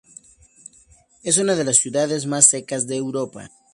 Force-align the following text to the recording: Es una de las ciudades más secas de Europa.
Es 1.21 1.37
una 1.37 1.53
de 1.53 1.63
las 1.63 1.77
ciudades 1.77 2.25
más 2.25 2.47
secas 2.47 2.87
de 2.87 2.95
Europa. 2.95 3.51